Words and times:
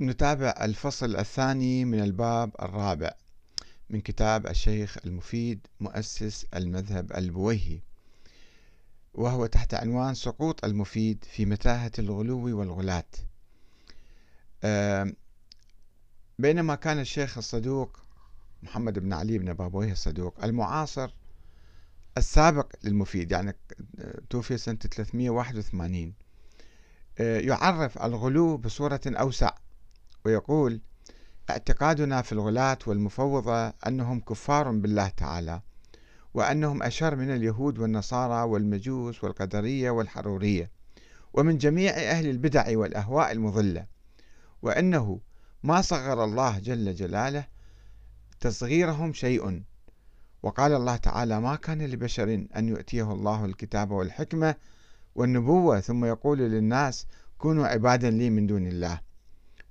نتابع 0.00 0.54
الفصل 0.60 1.16
الثاني 1.16 1.84
من 1.84 2.00
الباب 2.00 2.50
الرابع 2.62 3.10
من 3.90 4.00
كتاب 4.00 4.46
الشيخ 4.46 4.98
المفيد 5.04 5.66
مؤسس 5.80 6.46
المذهب 6.54 7.12
البويهي 7.12 7.80
وهو 9.14 9.46
تحت 9.46 9.74
عنوان 9.74 10.14
سقوط 10.14 10.64
المفيد 10.64 11.24
في 11.24 11.46
متاهة 11.46 11.92
الغلو 11.98 12.58
والغلاة. 12.58 13.04
بينما 16.38 16.74
كان 16.74 16.98
الشيخ 16.98 17.38
الصدوق 17.38 17.98
محمد 18.62 18.98
بن 18.98 19.12
علي 19.12 19.38
بن 19.38 19.52
بابويه 19.52 19.92
الصدوق 19.92 20.44
المعاصر 20.44 21.14
السابق 22.18 22.72
للمفيد 22.84 23.32
يعني 23.32 23.54
توفي 24.30 24.58
سنة 24.58 24.76
381 24.76 26.14
يعرف 27.18 28.02
الغلو 28.02 28.56
بصورة 28.56 29.00
أوسع. 29.06 29.50
ويقول 30.28 30.80
اعتقادنا 31.50 32.22
في 32.22 32.32
الغلاة 32.32 32.78
والمفوضة 32.86 33.68
أنهم 33.86 34.20
كفار 34.20 34.70
بالله 34.70 35.08
تعالى 35.08 35.60
وأنهم 36.34 36.82
أشر 36.82 37.16
من 37.16 37.30
اليهود 37.30 37.78
والنصارى 37.78 38.42
والمجوس 38.42 39.24
والقدرية 39.24 39.90
والحرورية 39.90 40.70
ومن 41.34 41.58
جميع 41.58 41.92
أهل 41.92 42.30
البدع 42.30 42.78
والأهواء 42.78 43.32
المضلة 43.32 43.86
وأنه 44.62 45.20
ما 45.62 45.80
صغر 45.80 46.24
الله 46.24 46.58
جل 46.58 46.94
جلاله 46.94 47.46
تصغيرهم 48.40 49.12
شيء 49.12 49.62
وقال 50.42 50.72
الله 50.72 50.96
تعالى 50.96 51.40
ما 51.40 51.56
كان 51.56 51.86
لبشر 51.86 52.46
أن 52.56 52.68
يؤتيه 52.68 53.12
الله 53.12 53.44
الكتاب 53.44 53.90
والحكمة 53.90 54.54
والنبوة 55.14 55.80
ثم 55.80 56.04
يقول 56.04 56.38
للناس 56.38 57.06
كونوا 57.38 57.66
عبادا 57.66 58.10
لي 58.10 58.30
من 58.30 58.46
دون 58.46 58.66
الله 58.66 59.07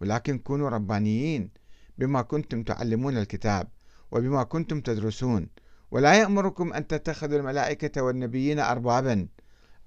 ولكن 0.01 0.39
كونوا 0.39 0.69
ربانيين 0.69 1.49
بما 1.97 2.21
كنتم 2.21 2.63
تعلمون 2.63 3.17
الكتاب 3.17 3.67
وبما 4.11 4.43
كنتم 4.43 4.81
تدرسون. 4.81 5.49
ولا 5.91 6.13
يأمركم 6.13 6.73
أن 6.73 6.87
تتخذوا 6.87 7.39
الملائكة 7.39 8.01
والنبيين 8.01 8.59
أربابا. 8.59 9.27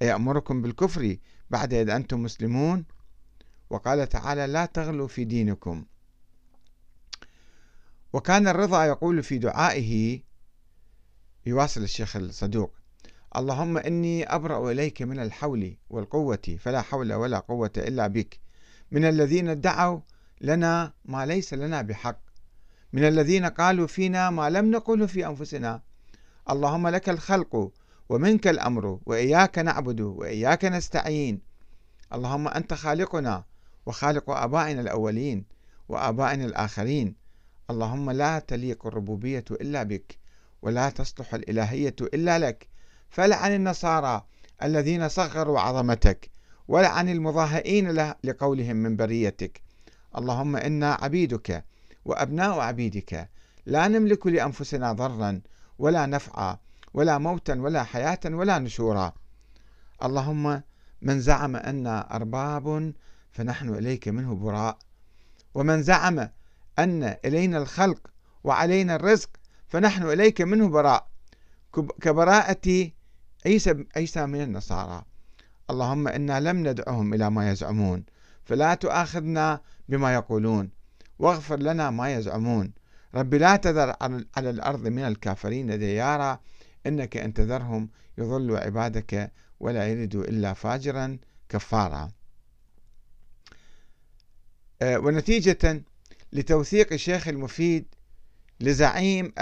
أيأمركم 0.03 0.63
بالكفر 0.63 1.17
بعد 1.51 1.75
إذ 1.75 1.91
أنتم 1.91 2.23
مسلمون؟ 2.23 2.85
وقال 3.71 4.09
تعالى 4.09 4.47
لا 4.47 4.67
تغلوا 4.67 5.09
في 5.09 5.25
دينكم. 5.25 5.85
وكان 8.13 8.49
الرضا 8.49 8.85
يقول 8.85 9.23
في 9.23 9.39
دعائه 9.39 10.21
يواصل 11.47 11.83
الشيخ 11.83 12.17
الصدوق 12.17 12.75
اللهم 13.37 13.79
إني 13.79 14.25
أبرأ 14.25 14.73
إليك 14.73 15.03
من 15.03 15.19
الحول 15.19 15.77
والقوة 15.91 16.59
فلا 16.59 16.83
حول 16.83 17.13
ولا 17.13 17.39
قوة 17.39 17.71
إلا 17.77 18.07
بك. 18.07 18.41
من 18.91 19.05
الذين 19.05 19.49
ادعوا 19.49 20.01
لنا 20.41 20.93
ما 21.05 21.27
ليس 21.27 21.55
لنا 21.55 21.83
بحق. 21.83 22.21
من 22.93 23.05
الذين 23.05 23.47
قالوا 23.47 23.87
فينا 23.87 24.31
ما 24.31 24.51
لم 24.51 24.71
نقله 24.71 25.07
في 25.07 25.27
أنفسنا. 25.27 25.83
اللهم 26.51 26.89
لك 26.89 27.09
الخلق 27.09 27.73
ومنك 28.09 28.47
الأمر 28.49 29.01
وإياك 29.07 29.59
نعبد 29.59 30.01
وإياك 30.01 30.65
نستعين. 30.65 31.41
اللهم 32.13 32.49
أنت 32.49 32.75
خالقنا 32.75 33.45
وخالق 33.87 34.31
آبائنا 34.31 34.81
الأولين 34.81 35.45
وآبائنا 35.89 36.45
الآخرين. 36.45 37.15
اللهم 37.71 38.11
لا 38.11 38.39
تليق 38.39 38.87
الربوبية 38.87 39.45
إلا 39.51 39.83
بك 39.83 40.19
ولا 40.63 40.91
تصلح 40.91 41.35
الإلهية 41.35 41.97
إلا 42.01 42.39
لك. 42.39 42.69
فلعن 43.11 43.55
النصارى 43.55 44.27
الذين 44.63 45.09
صغروا 45.09 45.61
عظمتك. 45.61 46.31
ولعن 46.71 47.09
المضاهئين 47.09 47.91
لقولهم 48.25 48.77
من 48.77 48.97
بريتك. 48.97 49.63
اللهم 50.19 50.57
إنا 50.57 50.93
عبيدك 50.95 51.65
وأبناء 52.05 52.61
عبيدك. 52.61 53.29
لا 53.67 53.89
نملك 53.89 54.27
لأنفسنا 54.27 54.93
ضرا 54.93 55.41
ولا 55.79 56.07
نفعا 56.07 56.59
ولا 56.95 57.19
موتا 57.19 57.55
ولا 57.61 57.83
حياة 57.83 58.21
ولا 58.25 58.59
نشورا. 58.59 59.13
اللهم 60.05 60.63
من 61.03 61.21
زعم 61.21 61.57
أنا 61.57 62.17
أرباب 62.17 62.93
فنحن 63.33 63.69
إليك 63.69 64.09
منه 64.09 64.35
براء. 64.35 64.79
ومن 65.55 65.83
زعم 65.83 66.29
أن 66.79 67.17
إلينا 67.25 67.59
الخلق 67.59 68.11
وعلينا 68.45 68.95
الرزق 68.95 69.31
فنحن 69.69 70.03
إليك 70.03 70.41
منه 70.41 70.69
براء. 70.69 71.07
كبراءة 72.01 72.91
عيسى 73.47 73.85
عيسى 73.97 74.27
من 74.27 74.43
النصارى. 74.43 75.10
اللهم 75.71 76.09
إنا 76.09 76.41
لم 76.41 76.69
ندعهم 76.69 77.15
إلى 77.15 77.31
ما 77.31 77.51
يزعمون 77.51 78.05
فلا 78.45 78.75
تؤاخذنا 78.75 79.61
بما 79.89 80.15
يقولون 80.15 80.71
واغفر 81.19 81.57
لنا 81.57 81.91
ما 81.91 82.15
يزعمون 82.15 82.73
رب 83.15 83.35
لا 83.35 83.57
تذر 83.57 83.97
على 84.37 84.51
الأرض 84.51 84.89
من 84.89 85.03
الكافرين 85.03 85.79
ديارا 85.79 86.41
إنك 86.87 87.17
إن 87.17 87.35
تذرهم 87.35 87.89
يضلوا 88.19 88.59
عبادك 88.59 89.33
ولا 89.61 89.87
يلدوا 89.87 90.25
إلا 90.25 90.53
فاجرا 90.53 91.19
كفارا. 91.49 92.11
آه، 94.83 94.99
ونتيجة 94.99 95.83
لتوثيق 96.33 96.93
الشيخ 96.93 97.29
المفيد 97.29 97.95
لزعيم 98.61 99.33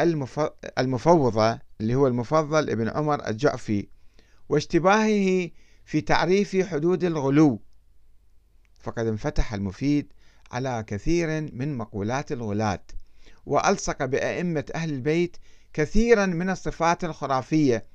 المفوضة 0.79 1.59
اللي 1.81 1.95
هو 1.95 2.07
المفضل 2.07 2.71
ابن 2.71 2.89
عمر 2.89 3.29
الجعفي 3.29 3.89
واشتباهه 4.49 5.51
في 5.89 6.01
تعريف 6.01 6.57
حدود 6.57 7.05
الغلو. 7.05 7.61
فقد 8.81 9.07
انفتح 9.07 9.55
المفيد 9.55 10.13
على 10.53 10.85
كثير 10.87 11.29
من 11.53 11.77
مقولات 11.77 12.33
الغلاة 12.33 12.83
وألصق 13.47 14.05
بأئمة 14.05 14.65
أهل 14.75 14.91
البيت 14.91 15.37
كثيرا 15.73 16.27
من 16.27 16.51
الصفات 16.51 17.05
الخرافية 17.05 17.87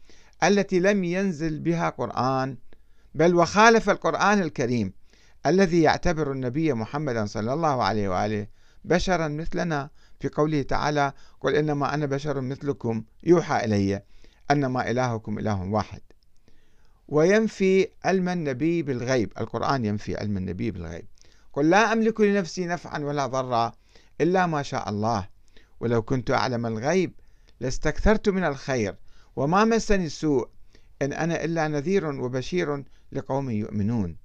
التي 0.44 0.80
لم 0.80 1.04
ينزل 1.04 1.60
بها 1.60 1.90
قرآن 1.90 2.58
بل 3.16 3.36
وخالف 3.36 3.90
القرآن 3.90 4.42
الكريم 4.42 4.94
الذي 5.46 5.82
يعتبر 5.82 6.32
النبي 6.32 6.74
محمدا 6.74 7.26
صلى 7.26 7.54
الله 7.54 7.84
عليه 7.84 8.10
وآله 8.10 8.48
بشرا 8.86 9.28
مثلنا 9.28 9.90
في 10.20 10.30
قوله 10.30 10.62
تعالى 10.62 11.14
قل 11.42 11.56
إنما 11.56 11.94
أنا 11.94 12.06
بشر 12.06 12.42
مثلكم 12.42 13.04
يوحى 13.24 13.66
إلي 13.66 14.04
أنما 14.52 14.92
إلهكم 14.92 15.40
إله 15.40 15.64
واحد. 15.64 16.02
وينفي 17.14 17.88
علم 18.06 18.30
النبي 18.30 18.84
بالغيب. 18.84 19.34
القرآن 19.38 19.86
ينفي 19.86 20.18
علم 20.18 20.38
النبي 20.38 20.72
بالغيب. 20.72 21.06
قل 21.54 21.70
لا 21.70 21.94
أملك 21.94 22.22
لنفسي 22.22 22.66
نفعا 22.66 23.00
ولا 23.00 23.26
ضرا 23.28 23.72
إلا 24.22 24.46
ما 24.46 24.62
شاء 24.62 24.90
الله. 24.90 25.28
ولو 25.80 26.02
كنت 26.02 26.32
أعلم 26.32 26.66
الغيب 26.66 27.14
لاستكثرت 27.60 28.30
من 28.30 28.44
الخير 28.44 28.96
وما 29.36 29.66
مسني 29.66 30.06
السوء 30.06 30.48
إن 31.02 31.14
أنا 31.14 31.44
إلا 31.44 31.68
نذير 31.68 32.06
وبشير 32.06 32.84
لقوم 33.12 33.50
يؤمنون. 33.50 34.18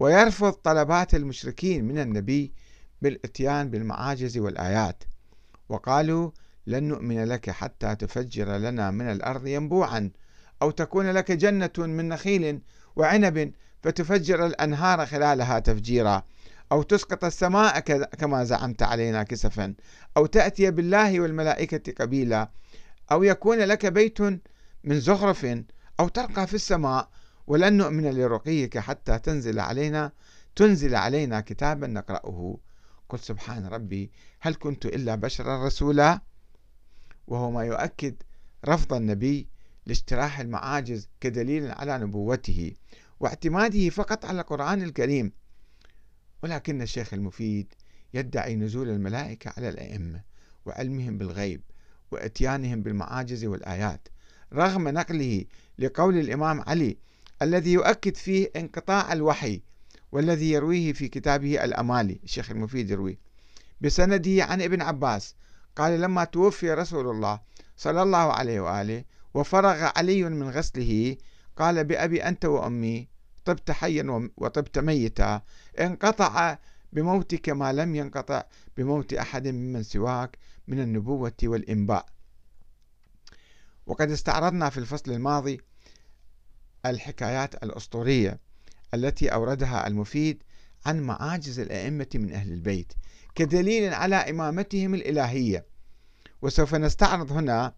ويرفض 0.00 0.52
طلبات 0.52 1.14
المشركين 1.14 1.84
من 1.84 1.98
النبي 1.98 2.52
بالإتيان 3.02 3.70
بالمعاجز 3.70 4.38
والآيات. 4.38 5.04
وقالوا 5.68 6.30
لن 6.66 6.84
نؤمن 6.84 7.24
لك 7.24 7.50
حتى 7.50 7.94
تفجر 7.94 8.56
لنا 8.56 8.90
من 8.90 9.10
الأرض 9.10 9.46
ينبوعا. 9.46 10.10
أو 10.62 10.70
تكون 10.70 11.10
لك 11.10 11.32
جنة 11.32 11.70
من 11.78 12.08
نخيل 12.08 12.60
وعنب 12.96 13.52
فتفجر 13.82 14.46
الأنهار 14.46 15.06
خلالها 15.06 15.58
تفجيرا. 15.58 16.22
أو 16.72 16.82
تسقط 16.82 17.24
السماء 17.24 17.80
كما 18.18 18.44
زعمت 18.44 18.82
علينا 18.82 19.22
كسفا. 19.22 19.74
أو 20.16 20.26
تأتي 20.26 20.70
بالله 20.70 21.20
والملائكة 21.20 21.92
قبيلا. 21.92 22.50
أو 23.12 23.22
يكون 23.22 23.58
لك 23.58 23.86
بيت 23.86 24.20
من 24.84 25.00
زخرف 25.00 25.46
أو 26.00 26.08
ترقى 26.08 26.46
في 26.46 26.54
السماء. 26.54 27.08
ولن 27.46 27.76
نؤمن 27.76 28.10
لرقيك 28.10 28.78
حتى 28.78 29.18
تنزل 29.18 29.60
علينا 29.60 30.12
تنزل 30.56 30.94
علينا 30.94 31.40
كتابا 31.40 31.86
نقرأه. 31.86 32.58
قل 33.08 33.18
سبحان 33.18 33.66
ربي 33.66 34.10
هل 34.40 34.54
كنت 34.54 34.86
إلا 34.86 35.14
بشرا 35.14 35.66
رسولا؟ 35.66 36.20
وهو 37.26 37.50
ما 37.50 37.64
يؤكد 37.64 38.14
رفض 38.68 38.94
النبي 38.94 39.48
لاجتراح 39.86 40.40
المعاجز 40.40 41.08
كدليل 41.20 41.70
على 41.70 41.98
نبوته 41.98 42.72
واعتماده 43.20 43.88
فقط 43.88 44.24
على 44.24 44.40
القرآن 44.40 44.82
الكريم. 44.82 45.32
ولكن 46.42 46.82
الشيخ 46.82 47.14
المفيد 47.14 47.74
يدعي 48.14 48.56
نزول 48.56 48.88
الملائكة 48.88 49.52
على 49.56 49.68
الأئمة 49.68 50.22
وعلمهم 50.66 51.18
بالغيب 51.18 51.60
وإتيانهم 52.10 52.82
بالمعاجز 52.82 53.44
والآيات 53.44 54.08
رغم 54.52 54.88
نقله 54.88 55.44
لقول 55.78 56.18
الإمام 56.18 56.60
علي 56.60 56.96
الذي 57.42 57.72
يؤكد 57.72 58.16
فيه 58.16 58.50
انقطاع 58.56 59.12
الوحي 59.12 59.62
والذي 60.12 60.50
يرويه 60.50 60.92
في 60.92 61.08
كتابه 61.08 61.64
الأمالي. 61.64 62.20
الشيخ 62.24 62.50
المفيد 62.50 62.90
يروي 62.90 63.18
بسنده 63.80 64.44
عن 64.44 64.62
ابن 64.62 64.82
عباس 64.82 65.34
قال 65.76 66.00
لما 66.00 66.24
توفي 66.24 66.70
رسول 66.72 67.10
الله 67.10 67.40
صلى 67.76 68.02
الله 68.02 68.32
عليه 68.32 68.60
وآله 68.60 69.04
وفرغ 69.36 69.90
علي 69.96 70.22
من 70.22 70.50
غسله. 70.50 71.16
قال 71.56 71.84
بأبي 71.84 72.22
أنت 72.22 72.44
وأمي 72.44 73.08
طبت 73.44 73.70
حيا 73.70 74.30
وطبت 74.36 74.78
ميتا. 74.78 75.42
انقطع 75.80 76.58
بموتك 76.92 77.48
ما 77.48 77.72
لم 77.72 77.94
ينقطع 77.94 78.42
بموت 78.76 79.12
أحد 79.12 79.48
ممن 79.48 79.82
سواك 79.82 80.38
من 80.68 80.80
النبوة 80.80 81.32
والإنباء. 81.42 82.06
وقد 83.86 84.10
استعرضنا 84.10 84.70
في 84.70 84.78
الفصل 84.78 85.12
الماضي 85.12 85.60
الحكايات 86.86 87.54
الأسطورية 87.64 88.40
التي 88.94 89.28
أوردها 89.28 89.86
المفيد 89.86 90.42
عن 90.86 91.00
معاجز 91.00 91.60
الأئمة 91.60 92.08
من 92.14 92.32
أهل 92.32 92.52
البيت 92.52 92.92
كدليل 93.34 93.94
على 93.94 94.16
إمامتهم 94.16 94.94
الإلهية. 94.94 95.66
وسوف 96.42 96.74
نستعرض 96.74 97.32
هنا 97.32 97.74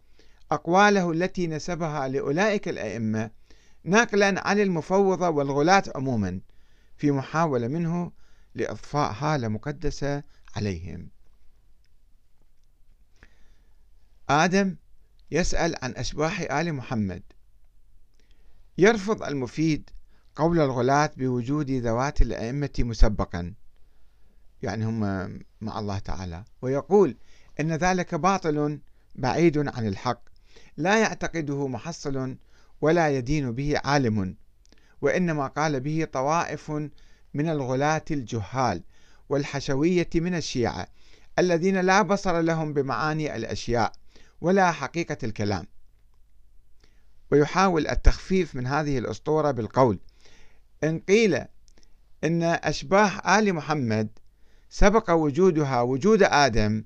أقواله 0.50 1.10
التي 1.12 1.46
نسبها 1.46 2.08
لأولئك 2.08 2.68
الأئمة 2.68 3.30
ناقلا 3.84 4.48
عن 4.48 4.60
المفوضة 4.60 5.28
والغلاة 5.28 5.82
عموما 5.94 6.40
في 6.96 7.10
محاولة 7.10 7.68
منه 7.68 8.12
لإضفاء 8.54 9.12
هالة 9.12 9.48
مقدسة 9.48 10.22
عليهم. 10.56 11.08
آدم 14.28 14.76
يسأل 15.30 15.74
عن 15.82 15.92
أشباح 15.96 16.40
آل 16.40 16.72
محمد. 16.72 17.22
يرفض 18.78 19.22
المفيد 19.22 19.90
قول 20.36 20.60
الغلاة 20.60 21.10
بوجود 21.16 21.70
ذوات 21.70 22.22
الأئمة 22.22 22.70
مسبقا 22.78 23.54
يعني 24.62 24.84
هم 24.84 25.00
مع 25.60 25.78
الله 25.78 25.98
تعالى 25.98 26.44
ويقول 26.62 27.16
إن 27.60 27.72
ذلك 27.72 28.14
باطل 28.14 28.80
بعيد 29.14 29.58
عن 29.58 29.86
الحق. 29.86 30.27
لا 30.78 30.98
يعتقده 30.98 31.68
محصل 31.68 32.36
ولا 32.80 33.08
يدين 33.10 33.52
به 33.52 33.80
عالم 33.84 34.36
وإنما 35.02 35.46
قال 35.46 35.80
به 35.80 36.06
طوائف 36.12 36.70
من 37.34 37.48
الغلاة 37.48 38.04
الجهال 38.10 38.82
والحشوية 39.28 40.08
من 40.14 40.34
الشيعة 40.34 40.86
الذين 41.38 41.80
لا 41.80 42.02
بصر 42.02 42.40
لهم 42.40 42.72
بمعاني 42.72 43.36
الأشياء 43.36 43.92
ولا 44.40 44.72
حقيقة 44.72 45.18
الكلام 45.24 45.66
ويحاول 47.30 47.86
التخفيف 47.86 48.54
من 48.54 48.66
هذه 48.66 48.98
الأسطورة 48.98 49.50
بالقول 49.50 49.98
إن 50.84 50.98
قيل 50.98 51.44
إن 52.24 52.42
أشباح 52.42 53.28
آل 53.28 53.52
محمد 53.54 54.08
سبق 54.70 55.10
وجودها 55.10 55.80
وجود 55.80 56.22
آدم. 56.22 56.84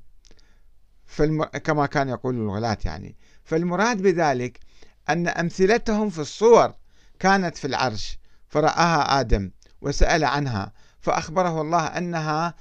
كما 1.64 1.86
كان 1.86 2.08
يقول 2.08 2.34
الغلاة 2.34 2.78
يعني 2.84 3.16
فالمراد 3.44 4.02
بذلك 4.02 4.60
أن 5.08 5.28
أمثلتهم 5.28 6.10
في 6.10 6.18
الصور 6.18 6.74
كانت 7.18 7.56
في 7.56 7.66
العرش 7.66 8.18
فرآها 8.48 9.20
آدم 9.20 9.50
وسأل 9.80 10.24
عنها 10.24 10.72
فأخبره 11.00 11.60
الله 11.60 11.86
أنها 11.86 12.54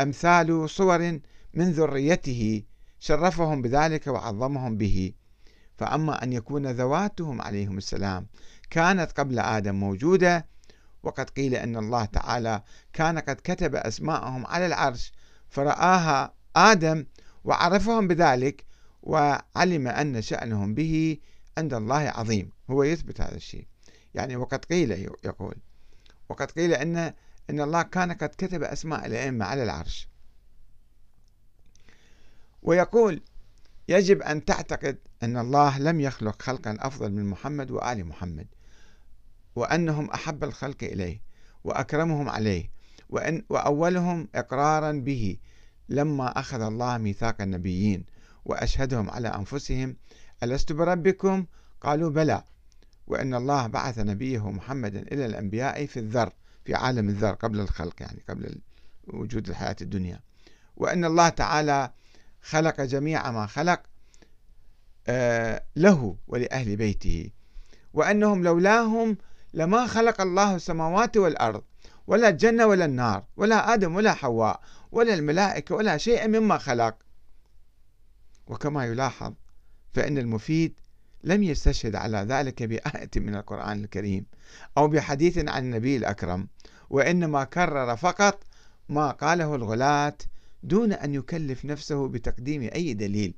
أمثال 0.00 0.70
صور 0.70 1.20
من 1.54 1.72
ذريته 1.72 2.62
شرفهم 2.98 3.62
بذلك 3.62 4.06
وعظمهم 4.06 4.76
به. 4.76 5.12
فأما 5.78 6.22
أن 6.22 6.32
يكون 6.32 6.66
ذواتهم 6.66 7.42
عليهم 7.42 7.78
السلام 7.78 8.26
كانت 8.70 9.12
قبل 9.12 9.38
آدم 9.38 9.74
موجودة 9.74 10.46
وقد 11.02 11.30
قيل 11.30 11.54
أن 11.54 11.76
الله 11.76 12.04
تعالى 12.04 12.62
كان 12.92 13.18
قد 13.18 13.36
كتب 13.44 13.74
أسماءهم 13.74 14.46
على 14.46 14.66
العرش 14.66 15.12
فرآها 15.48 16.34
آدم 16.56 17.06
وعرفهم 17.44 18.08
بذلك 18.08 18.64
وعلم 19.06 19.88
أن 19.88 20.22
شأنهم 20.22 20.74
به 20.74 21.18
عند 21.58 21.74
الله 21.74 21.98
عظيم. 21.98 22.50
هو 22.70 22.82
يثبت 22.82 23.20
هذا 23.20 23.36
الشيء. 23.36 23.66
يعني 24.14 24.36
وقد 24.36 24.64
قيل 24.64 24.90
يقول 25.24 25.54
وقد 26.28 26.50
قيل 26.50 26.72
أن 26.72 26.96
أن 27.50 27.60
الله 27.60 27.82
كان 27.82 28.12
قد 28.12 28.28
كتب 28.28 28.62
أسماء 28.62 29.06
الأئمة 29.06 29.44
على 29.44 29.62
العرش. 29.62 30.08
ويقول 32.62 33.22
يجب 33.88 34.22
أن 34.22 34.44
تعتقد 34.44 34.98
أن 35.22 35.36
الله 35.36 35.78
لم 35.78 36.00
يخلق 36.00 36.42
خلقا 36.42 36.76
أفضل 36.80 37.12
من 37.12 37.26
محمد 37.26 37.70
وآل 37.70 38.04
محمد 38.04 38.46
وأنهم 39.56 40.10
أحب 40.10 40.44
الخلق 40.44 40.84
إليه 40.84 41.20
وأكرمهم 41.64 42.28
عليه 42.28 42.70
وأن 43.08 43.44
وأولهم 43.48 44.28
إقرارا 44.34 44.92
به 44.92 45.36
لما 45.88 46.40
أخذ 46.40 46.60
الله 46.60 46.98
ميثاق 46.98 47.42
النبيين. 47.42 48.04
وأشهدهم 48.46 49.10
على 49.10 49.28
أنفسهم 49.28 49.96
ألست 50.42 50.72
بربكم؟ 50.72 51.46
قالوا 51.80 52.10
بلى. 52.10 52.42
وأن 53.06 53.34
الله 53.34 53.66
بعث 53.66 53.98
نبيه 53.98 54.50
محمدا 54.50 55.00
إلى 55.00 55.26
الأنبياء 55.26 55.86
في 55.86 56.00
الذر 56.00 56.32
في 56.64 56.74
عالم 56.74 57.08
الذر 57.08 57.32
قبل 57.32 57.60
الخلق 57.60 58.02
يعني 58.02 58.22
قبل 58.28 58.58
وجود 59.06 59.48
الحياة 59.48 59.76
الدنيا. 59.80 60.20
وأن 60.76 61.04
الله 61.04 61.28
تعالى 61.28 61.90
خلق 62.42 62.80
جميع 62.80 63.30
ما 63.30 63.46
خلق 63.46 63.82
آه، 65.08 65.62
له 65.76 66.16
ولأهل 66.28 66.76
بيته. 66.76 67.30
وأنهم 67.92 68.44
لولاهم 68.44 69.16
لما 69.54 69.86
خلق 69.86 70.20
الله 70.20 70.56
السماوات 70.56 71.16
والأرض 71.16 71.62
ولا 72.06 72.28
الجنة 72.28 72.66
ولا 72.66 72.84
النار 72.84 73.24
ولا 73.36 73.74
آدم 73.74 73.94
ولا 73.94 74.14
حواء 74.14 74.60
ولا 74.92 75.14
الملائكة 75.14 75.74
ولا 75.74 75.96
شيء 75.96 76.28
مما 76.28 76.58
خلق. 76.58 77.05
وكما 78.46 78.84
يلاحظ 78.84 79.34
فإن 79.94 80.18
المفيد 80.18 80.74
لم 81.24 81.42
يستشهد 81.42 81.94
على 81.94 82.18
ذلك 82.18 82.62
بآية 82.62 83.10
من 83.16 83.34
القرآن 83.34 83.84
الكريم 83.84 84.26
أو 84.78 84.88
بحديث 84.88 85.38
عن 85.38 85.64
النبي 85.64 85.96
الأكرم 85.96 86.48
وإنما 86.90 87.44
كرر 87.44 87.96
فقط 87.96 88.44
ما 88.88 89.10
قاله 89.10 89.54
الغلاة 89.54 90.16
دون 90.62 90.92
أن 90.92 91.14
يكلف 91.14 91.64
نفسه 91.64 92.08
بتقديم 92.08 92.70
أي 92.74 92.94
دليل. 92.94 93.34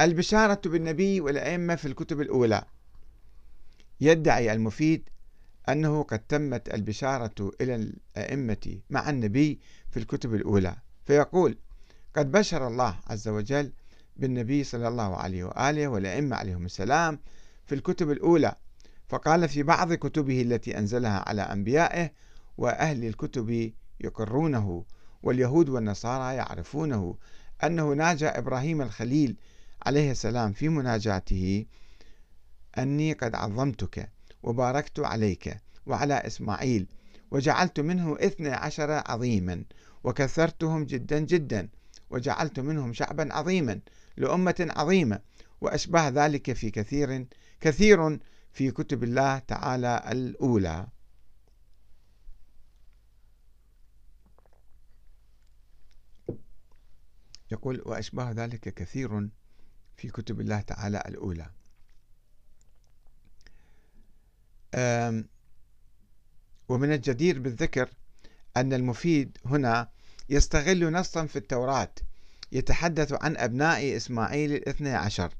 البشارة 0.00 0.60
بالنبي 0.66 1.20
والأئمة 1.20 1.74
في 1.74 1.88
الكتب 1.88 2.20
الأولى. 2.20 2.64
يدعي 4.00 4.52
المفيد 4.52 5.08
أنه 5.68 6.02
قد 6.02 6.18
تمت 6.18 6.74
البشارة 6.74 7.52
إلى 7.60 7.74
الأئمة 7.74 8.80
مع 8.90 9.10
النبي 9.10 9.60
في 9.90 9.96
الكتب 9.96 10.34
الأولى 10.34 10.76
فيقول 11.04 11.58
قد 12.16 12.32
بشر 12.32 12.66
الله 12.66 12.96
عز 13.06 13.28
وجل 13.28 13.72
بالنبي 14.16 14.64
صلى 14.64 14.88
الله 14.88 15.16
عليه 15.16 15.44
وآله 15.44 15.88
والأئمة 15.88 16.36
عليهم 16.36 16.64
السلام 16.64 17.18
في 17.66 17.74
الكتب 17.74 18.10
الأولى. 18.10 18.54
فقال 19.08 19.48
في 19.48 19.62
بعض 19.62 19.92
كتبه 19.92 20.42
التي 20.42 20.78
أنزلها 20.78 21.28
على 21.28 21.42
أنبيائه 21.42 22.10
وأهل 22.58 23.04
الكتب 23.04 23.72
يقرونه 24.00 24.84
واليهود 25.22 25.68
والنصارى 25.68 26.36
يعرفونه 26.36 27.16
أنه 27.64 27.92
ناجى 27.92 28.26
إبراهيم 28.26 28.82
الخليل 28.82 29.36
عليه 29.86 30.10
السلام 30.10 30.52
في 30.52 30.68
مناجاته 30.68 31.66
أني 32.78 33.12
قد 33.12 33.34
عظمتك 33.34 34.10
وباركت 34.42 35.00
عليك 35.00 35.56
وعلى 35.86 36.14
إسماعيل 36.14 36.86
وجعلت 37.30 37.80
منه 37.80 38.16
اثنى 38.20 38.48
عشر 38.48 39.02
عظيما 39.06 39.64
وكثرتهم 40.04 40.84
جدا 40.84 41.18
جدا 41.18 41.68
وجعلت 42.10 42.60
منهم 42.60 42.92
شعبا 42.92 43.34
عظيما 43.34 43.80
لأمة 44.16 44.72
عظيمة 44.76 45.20
وأشبه 45.60 46.08
ذلك 46.08 46.52
في 46.52 46.70
كثير 46.70 47.26
كثير 47.60 48.18
في 48.52 48.70
كتب 48.70 49.04
الله 49.04 49.38
تعالى 49.38 50.02
الأولى. 50.12 50.86
يقول 57.50 57.82
وأشبه 57.86 58.30
ذلك 58.30 58.74
كثير 58.74 59.28
في 59.96 60.08
كتب 60.08 60.40
الله 60.40 60.60
تعالى 60.60 61.02
الأولى. 61.06 61.50
ومن 66.68 66.92
الجدير 66.92 67.38
بالذكر 67.38 67.90
أن 68.56 68.72
المفيد 68.72 69.38
هنا 69.44 69.88
يستغل 70.28 70.92
نصا 70.92 71.26
في 71.26 71.36
التوراة. 71.36 71.92
يتحدث 72.52 73.12
عن 73.22 73.36
أبناء 73.36 73.96
إسماعيل 73.96 74.52
الاثنى 74.52 74.94
عشر. 74.94 75.32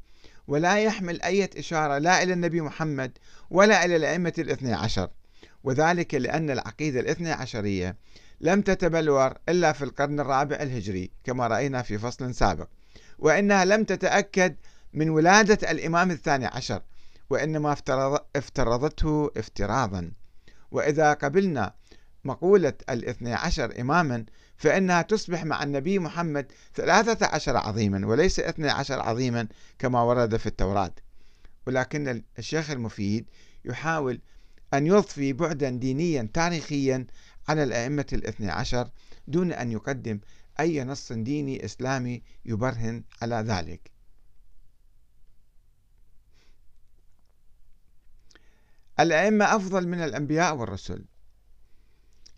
ولا 0.49 0.79
يحمل 0.79 1.23
أي 1.23 1.51
إشارة 1.57 1.99
لا 1.99 2.23
إلى 2.23 2.33
النبي 2.33 2.61
محمد 2.61 3.19
ولا 3.51 3.85
إلى 3.85 3.97
الأئمة 3.97 4.33
الاثنى 4.39 4.73
عشر. 4.73 5.11
وذلك 5.65 6.15
لأن 6.15 6.51
العقيدة 6.51 7.01
الاثنى 7.01 7.33
عشرية 7.33 7.97
لم 8.41 8.63
تتبلور 8.63 9.35
إلا 9.49 9.73
في 9.73 9.85
القرن 9.85 10.21
الرابع 10.21 10.57
الهجري 10.57 11.11
كما 11.25 11.47
رأينا 11.47 11.83
في 11.83 11.99
فصل 11.99 12.35
سابق. 12.35 12.69
وإنها 13.19 13.65
لم 13.65 13.85
تتأكد 13.85 14.57
من 14.93 15.11
ولادة 15.11 15.71
الإمام 15.71 16.11
الثاني 16.11 16.47
عشر 16.47 16.83
وإنما 17.31 17.73
افترض 17.73 18.19
افترضته 18.37 19.31
افتراضا. 19.37 20.13
وإذا 20.71 21.13
قبلنا 21.13 21.75
مقولة 22.25 22.73
الاثني 22.91 23.35
عشر 23.35 23.81
إماما 23.81 24.25
فإنها 24.57 25.03
تصبح 25.03 25.45
مع 25.45 25.63
النبي 25.63 25.99
محمد 25.99 26.53
ثلاثة 26.75 27.27
عشر 27.27 27.57
عظيما 27.57 28.07
وليس 28.07 28.41
اثني 28.41 28.71
عشر 28.71 29.01
عظيما 29.01 29.49
كما 29.79 30.03
ورد 30.03 30.37
في 30.37 30.47
التوراة. 30.47 30.95
ولكن 31.67 32.23
الشيخ 32.39 32.71
المفيد 32.71 33.27
يحاول 33.65 34.21
أن 34.75 34.87
يضفي 34.87 35.33
بعدا 35.33 35.71
دينيا 35.71 36.29
تاريخيا 36.35 37.07
على 37.49 37.63
الأئمة 37.63 38.07
الاثني 38.13 38.51
عشر 38.51 38.91
دون 39.29 39.53
أن 39.53 39.73
يقدم 39.73 40.21
أي 40.61 40.85
نص 40.85 41.13
ديني 41.13 41.65
إسلامي 41.65 42.23
يبرهن 42.45 43.05
على 43.23 43.37
ذلك. 43.37 43.91
الأئمة 49.01 49.57
أفضل 49.57 49.89
من 49.89 50.01
الأنبياء 50.01 50.57
والرسل. 50.57 51.05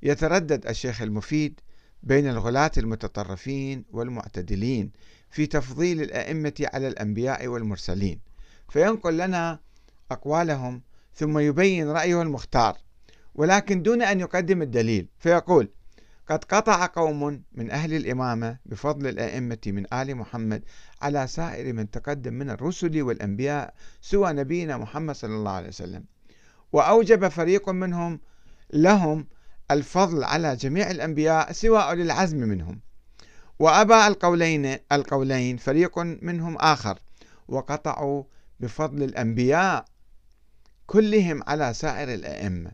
يتردد 0.02 0.66
الشيخ 0.66 1.02
المفيد 1.02 1.60
بين 2.02 2.28
الغلاة 2.28 2.70
المتطرفين 2.78 3.84
والمعتدلين 3.90 4.92
في 5.30 5.46
تفضيل 5.46 6.02
الأئمة 6.02 6.66
على 6.72 6.88
الأنبياء 6.88 7.46
والمرسلين. 7.46 8.20
فينقل 8.68 9.16
لنا 9.18 9.60
أقوالهم 10.10 10.82
ثم 11.14 11.38
يبين 11.38 11.88
رأيه 11.88 12.22
المختار 12.22 12.78
ولكن 13.34 13.82
دون 13.82 14.02
أن 14.02 14.20
يقدم 14.20 14.62
الدليل. 14.62 15.08
فيقول 15.18 15.68
قد 16.28 16.44
قطع 16.44 16.86
قوم 16.86 17.42
من 17.52 17.70
أهل 17.70 17.94
الإمامة 17.94 18.58
بفضل 18.66 19.06
الأئمة 19.06 19.58
من 19.66 19.94
آل 19.94 20.14
محمد 20.14 20.64
على 21.02 21.26
سائر 21.26 21.72
من 21.72 21.90
تقدم 21.90 22.34
من 22.34 22.50
الرسل 22.50 23.02
والأنبياء 23.02 23.74
سوى 24.00 24.32
نبينا 24.32 24.76
محمد 24.76 25.14
صلى 25.14 25.34
الله 25.34 25.50
عليه 25.50 25.68
وسلم 25.68 26.04
وأوجب 26.72 27.28
فريق 27.28 27.68
منهم 27.68 28.20
لهم 28.72 29.26
الفضل 29.70 30.24
على 30.24 30.56
جميع 30.56 30.90
الأنبياء 30.90 31.52
سوى 31.52 31.78
أولي 31.78 32.02
العزم 32.02 32.36
منهم. 32.36 32.80
وأبى 33.58 34.06
القولين 34.06 34.76
القولين 34.92 35.56
فريق 35.56 35.98
منهم 35.98 36.56
آخر 36.56 36.98
وقطعوا 37.48 38.24
بفضل 38.60 39.02
الأنبياء 39.02 39.84
كلهم 40.86 41.42
على 41.46 41.74
سائر 41.74 42.14
الأئمة. 42.14 42.70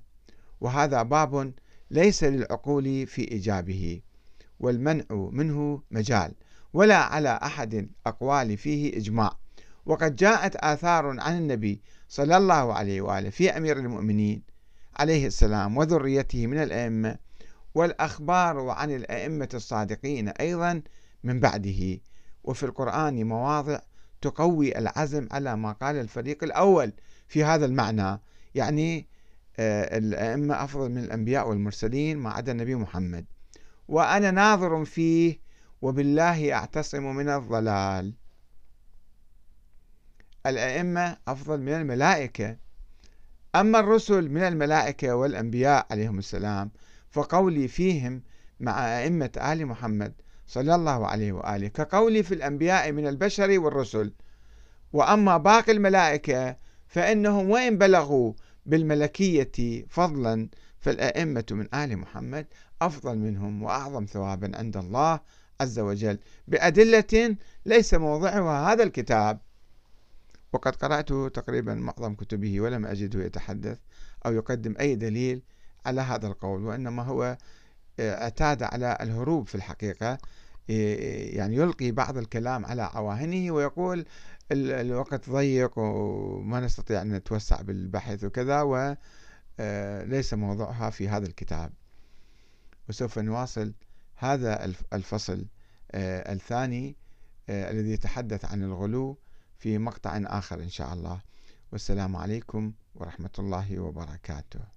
وهذا 0.60 1.02
باب 1.02 1.52
ليس 1.90 2.24
للعقول 2.24 3.06
في 3.06 3.30
إيجابه 3.32 4.00
والمنع 4.60 5.04
منه 5.10 5.82
مجال 5.90 6.34
ولا 6.72 6.96
على 6.96 7.38
أحد 7.42 7.74
الأقوال 7.74 8.56
فيه 8.56 8.96
إجماع. 8.96 9.36
وقد 9.86 10.16
جاءت 10.16 10.56
آثار 10.56 11.20
عن 11.20 11.38
النبي 11.38 11.80
صلى 12.08 12.36
الله 12.36 12.74
عليه 12.74 13.00
وآله 13.00 13.30
في 13.30 13.56
أمير 13.56 13.78
المؤمنين 13.78 14.42
عليه 14.96 15.26
السلام 15.26 15.76
وذريته 15.76 16.46
من 16.46 16.62
الأئمة 16.62 17.16
والأخبار 17.74 18.68
عن 18.68 18.90
الأئمة 18.90 19.48
الصادقين 19.54 20.28
أيضا 20.28 20.82
من 21.24 21.40
بعده. 21.40 22.00
وفي 22.44 22.62
القرآن 22.62 23.24
مواضع 23.26 23.78
تقوي 24.20 24.78
العزم 24.78 25.28
على 25.30 25.56
ما 25.56 25.72
قال 25.72 25.96
الفريق 25.96 26.44
الأول 26.44 26.92
في 27.28 27.44
هذا 27.44 27.66
المعنى 27.66 28.20
يعني 28.54 29.06
آه، 29.58 29.98
الأئمة 29.98 30.64
أفضل 30.64 30.90
من 30.90 30.98
الأنبياء 30.98 31.48
والمرسلين 31.48 32.18
ما 32.18 32.30
عدا 32.30 32.52
النبي 32.52 32.74
محمد. 32.74 33.24
وأنا 33.88 34.30
ناظر 34.30 34.84
فيه 34.84 35.40
وبالله 35.82 36.52
أعتصم 36.52 37.16
من 37.16 37.28
الضلال. 37.28 38.14
الأئمة 40.46 41.16
أفضل 41.28 41.60
من 41.60 41.72
الملائكة. 41.72 42.63
أما 43.54 43.80
الرسل 43.80 44.28
من 44.28 44.40
الملائكة 44.40 45.14
والأنبياء 45.14 45.87
عليهم 45.90 46.18
السلام 46.18 46.70
فقولي 47.11 47.68
فيهم 47.68 48.23
مع 48.61 48.99
أئمة 48.99 49.30
آل 49.37 49.66
محمد 49.66 50.14
صلى 50.46 50.75
الله 50.75 51.06
عليه 51.06 51.32
وآله 51.32 51.68
كقولي 51.68 52.23
في 52.23 52.34
الأنبياء 52.34 52.92
من 52.92 53.06
البشر 53.06 53.58
والرسل. 53.58 54.12
وأما 54.92 55.37
باقي 55.37 55.73
الملائكة 55.73 56.56
فإنهم 56.87 57.50
وإن 57.50 57.78
بلغوا 57.78 58.32
بالملكية 58.66 59.84
فضلا 59.88 60.49
فالأئمة 60.78 61.44
من 61.50 61.75
آل 61.75 61.96
محمد 61.96 62.46
أفضل 62.82 63.18
منهم 63.18 63.62
وأعظم 63.62 64.04
ثوابا 64.04 64.52
عند 64.58 64.76
الله 64.76 65.20
عز 65.61 65.78
وجل. 65.78 66.18
بأدلة 66.49 67.37
ليس 67.66 67.94
موضعها 67.94 68.73
هذا 68.73 68.82
الكتاب. 68.82 69.40
وقد 70.54 70.76
قرأت 70.76 71.12
تقريبا 71.37 71.75
معظم 71.75 72.14
كتبه 72.14 72.61
ولم 72.61 72.87
أجده 72.87 73.25
يتحدث 73.25 73.78
أو 74.26 74.32
يقدم 74.32 74.75
أي 74.80 74.94
دليل 74.94 75.42
على 75.87 76.00
هذا 76.00 76.26
القول 76.26 76.64
وإنما 76.64 77.02
هو 77.02 77.38
آه، 78.00 78.23
أعتاد 78.23 78.62
على 78.62 78.99
الهروب 79.00 79.49
في 79.49 79.54
الحقيقة 79.54 80.18
يعني 80.68 81.56
يلقي 81.56 81.90
بعض 81.90 82.18
الكلام 82.18 82.66
على 82.66 82.82
عواهنه 82.82 83.50
ويقول 83.50 84.04
الوقت 84.52 85.30
ضيق 85.30 85.78
وما 85.78 86.61
نستطيع 86.61 87.02
أن 87.02 87.12
نتوسع 87.12 87.61
بالبحث 87.61 88.25
وكذا 88.25 88.62
وليس 88.62 90.32
آه، 90.32 90.37
موضوعها 90.37 90.90
في 90.90 91.08
هذا 91.08 91.26
الكتاب. 91.26 91.73
وسوف 92.88 93.18
نواصل 93.18 93.75
هذا 94.16 94.73
الفصل 94.92 95.46
آه، 95.92 96.32
الثاني 96.32 96.96
الذي 97.49 97.90
يتحدث 97.90 98.44
عن 98.44 98.62
الغلو 98.62 99.18
في 99.56 99.78
مقطع 99.78 100.20
آخر 100.25 100.62
إن 100.62 100.70
شاء 100.70 100.92
الله. 100.92 101.20
والسلام 101.73 102.16
عليكم 102.16 102.73
ورحمة 102.94 103.30
الله 103.38 103.78
وبركاته. 103.78 104.74